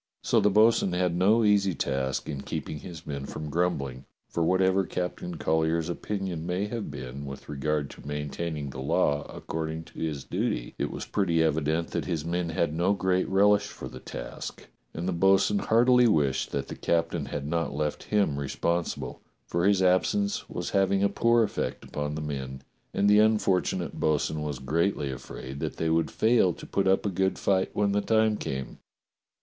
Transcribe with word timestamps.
So 0.23 0.39
the 0.39 0.49
bo'sun 0.49 0.93
had 0.93 1.15
no 1.15 1.43
easy 1.43 1.75
task 1.75 2.27
in 2.27 2.41
keeping 2.41 2.79
his 2.79 3.05
men 3.05 3.27
from 3.27 3.51
grumbling; 3.51 4.05
for 4.29 4.43
whatever 4.43 4.83
Captain 4.83 5.37
Collyer's 5.37 5.89
opinion 5.89 6.43
may 6.47 6.65
have 6.65 6.89
been 6.89 7.23
with 7.27 7.47
regard 7.47 7.91
to 7.91 8.07
maintaining 8.07 8.71
the 8.71 8.79
law 8.81 9.21
according 9.31 9.83
to 9.83 9.99
his 9.99 10.23
duty, 10.23 10.73
it 10.79 10.89
was 10.89 11.05
pretty 11.05 11.43
evident 11.43 11.89
that 11.89 12.05
his 12.05 12.25
men 12.25 12.49
had 12.49 12.73
no 12.73 12.93
great 12.93 13.29
relish 13.29 13.67
for 13.67 13.87
the 13.87 13.99
task, 13.99 14.67
and 14.91 15.07
the 15.07 15.11
bo'sun 15.11 15.59
205 15.59 15.67
206 15.67 15.67
DOCTOR 15.67 15.67
SYN 15.67 15.69
heartily 15.69 16.07
wished 16.07 16.51
that 16.51 16.67
the 16.67 16.75
captain 16.93 17.25
had 17.27 17.45
not 17.47 17.71
left 17.75 18.05
him 18.05 18.39
re 18.39 18.47
sponsible, 18.47 19.21
for 19.45 19.67
his 19.67 19.83
absence 19.83 20.49
was 20.49 20.71
having 20.71 21.03
a 21.03 21.09
poor 21.09 21.43
effect 21.43 21.83
upon 21.85 22.15
the 22.15 22.21
men, 22.23 22.63
and 22.91 23.07
the 23.07 23.19
unfortunate 23.19 23.99
bo'sun 23.99 24.41
was 24.41 24.57
greatly 24.57 25.11
afraid 25.11 25.59
that 25.59 25.77
they 25.77 25.91
would 25.91 26.09
fail 26.09 26.53
to 26.53 26.65
put 26.65 26.87
up 26.87 27.05
a 27.05 27.09
good 27.09 27.37
fight 27.37 27.69
when 27.75 27.91
the 27.91 28.01
time 28.01 28.35
came. 28.35 28.79